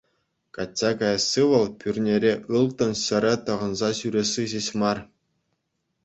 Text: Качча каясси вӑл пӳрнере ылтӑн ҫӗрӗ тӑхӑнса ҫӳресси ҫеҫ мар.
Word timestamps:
Качча 0.55 0.91
каясси 0.99 1.41
вӑл 1.49 1.65
пӳрнере 1.83 2.31
ылтӑн 2.59 2.93
ҫӗрӗ 3.03 3.33
тӑхӑнса 3.49 3.89
ҫӳресси 3.99 4.45
ҫеҫ 4.55 4.67
мар. 4.85 4.97